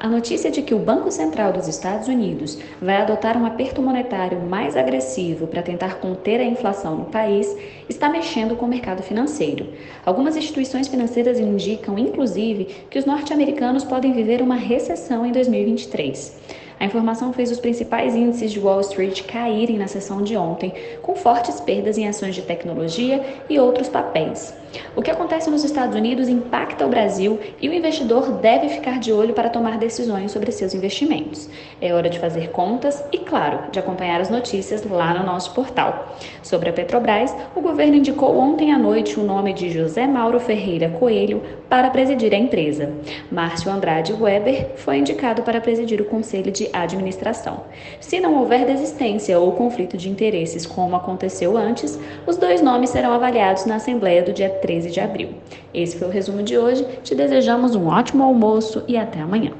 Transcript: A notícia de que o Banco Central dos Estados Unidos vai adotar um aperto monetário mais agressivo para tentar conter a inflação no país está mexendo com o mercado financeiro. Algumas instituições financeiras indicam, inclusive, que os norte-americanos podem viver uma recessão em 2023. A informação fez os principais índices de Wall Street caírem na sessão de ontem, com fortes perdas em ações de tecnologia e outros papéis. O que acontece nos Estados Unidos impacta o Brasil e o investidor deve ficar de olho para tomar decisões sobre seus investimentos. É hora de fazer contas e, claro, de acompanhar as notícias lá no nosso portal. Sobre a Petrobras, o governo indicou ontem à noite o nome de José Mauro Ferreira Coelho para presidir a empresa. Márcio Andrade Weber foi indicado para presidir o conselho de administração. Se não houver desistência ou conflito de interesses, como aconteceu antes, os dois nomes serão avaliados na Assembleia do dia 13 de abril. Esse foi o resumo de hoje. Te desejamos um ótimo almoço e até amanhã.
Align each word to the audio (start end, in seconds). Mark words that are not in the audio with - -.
A 0.00 0.08
notícia 0.08 0.48
de 0.48 0.62
que 0.62 0.72
o 0.72 0.78
Banco 0.78 1.10
Central 1.10 1.52
dos 1.52 1.66
Estados 1.66 2.06
Unidos 2.06 2.56
vai 2.80 2.98
adotar 2.98 3.36
um 3.36 3.44
aperto 3.44 3.82
monetário 3.82 4.40
mais 4.40 4.76
agressivo 4.76 5.48
para 5.48 5.60
tentar 5.60 5.96
conter 5.96 6.40
a 6.40 6.44
inflação 6.44 6.94
no 6.94 7.06
país 7.06 7.56
está 7.88 8.08
mexendo 8.08 8.54
com 8.54 8.66
o 8.66 8.68
mercado 8.68 9.02
financeiro. 9.02 9.66
Algumas 10.06 10.36
instituições 10.36 10.86
financeiras 10.86 11.40
indicam, 11.40 11.98
inclusive, 11.98 12.66
que 12.88 12.96
os 12.96 13.06
norte-americanos 13.06 13.82
podem 13.82 14.12
viver 14.12 14.40
uma 14.40 14.54
recessão 14.54 15.26
em 15.26 15.32
2023. 15.32 16.38
A 16.78 16.84
informação 16.84 17.32
fez 17.32 17.50
os 17.50 17.58
principais 17.58 18.14
índices 18.14 18.52
de 18.52 18.60
Wall 18.60 18.80
Street 18.82 19.24
caírem 19.24 19.78
na 19.78 19.88
sessão 19.88 20.22
de 20.22 20.36
ontem, 20.36 20.72
com 21.02 21.16
fortes 21.16 21.60
perdas 21.60 21.98
em 21.98 22.06
ações 22.06 22.36
de 22.36 22.42
tecnologia 22.42 23.42
e 23.50 23.58
outros 23.58 23.88
papéis. 23.88 24.54
O 24.94 25.02
que 25.02 25.10
acontece 25.10 25.50
nos 25.50 25.64
Estados 25.64 25.96
Unidos 25.96 26.28
impacta 26.28 26.84
o 26.84 26.88
Brasil 26.88 27.38
e 27.60 27.68
o 27.68 27.72
investidor 27.72 28.32
deve 28.32 28.68
ficar 28.68 28.98
de 28.98 29.12
olho 29.12 29.32
para 29.32 29.48
tomar 29.48 29.78
decisões 29.78 30.32
sobre 30.32 30.52
seus 30.52 30.74
investimentos. 30.74 31.48
É 31.80 31.94
hora 31.94 32.10
de 32.10 32.18
fazer 32.18 32.50
contas 32.50 33.02
e, 33.12 33.18
claro, 33.18 33.70
de 33.70 33.78
acompanhar 33.78 34.20
as 34.20 34.30
notícias 34.30 34.84
lá 34.84 35.14
no 35.14 35.24
nosso 35.24 35.54
portal. 35.54 36.16
Sobre 36.42 36.68
a 36.68 36.72
Petrobras, 36.72 37.34
o 37.54 37.60
governo 37.60 37.94
indicou 37.94 38.36
ontem 38.38 38.72
à 38.72 38.78
noite 38.78 39.18
o 39.18 39.24
nome 39.24 39.52
de 39.52 39.70
José 39.70 40.06
Mauro 40.06 40.40
Ferreira 40.40 40.88
Coelho 40.88 41.42
para 41.68 41.90
presidir 41.90 42.32
a 42.34 42.38
empresa. 42.38 42.92
Márcio 43.30 43.70
Andrade 43.70 44.12
Weber 44.12 44.70
foi 44.76 44.98
indicado 44.98 45.42
para 45.42 45.60
presidir 45.60 46.00
o 46.00 46.06
conselho 46.06 46.50
de 46.50 46.68
administração. 46.72 47.64
Se 48.00 48.18
não 48.20 48.38
houver 48.38 48.64
desistência 48.64 49.38
ou 49.38 49.52
conflito 49.52 49.96
de 49.96 50.08
interesses, 50.08 50.66
como 50.66 50.96
aconteceu 50.96 51.56
antes, 51.56 51.98
os 52.26 52.36
dois 52.36 52.60
nomes 52.60 52.90
serão 52.90 53.12
avaliados 53.12 53.64
na 53.66 53.76
Assembleia 53.76 54.22
do 54.22 54.32
dia 54.32 54.57
13 54.60 54.90
de 54.90 55.00
abril. 55.00 55.30
Esse 55.72 55.98
foi 55.98 56.08
o 56.08 56.10
resumo 56.10 56.42
de 56.42 56.56
hoje. 56.56 56.84
Te 57.02 57.14
desejamos 57.14 57.74
um 57.74 57.86
ótimo 57.86 58.22
almoço 58.24 58.82
e 58.86 58.96
até 58.96 59.20
amanhã. 59.20 59.52